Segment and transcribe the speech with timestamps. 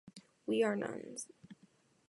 [0.47, 1.27] We are nuns.